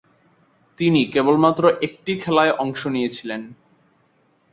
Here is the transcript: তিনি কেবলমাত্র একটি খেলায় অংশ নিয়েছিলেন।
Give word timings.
তিনি 0.77 1.01
কেবলমাত্র 1.05 1.63
একটি 1.81 2.13
খেলায় 2.19 2.53
অংশ 2.55 2.81
নিয়েছিলেন। 2.87 3.41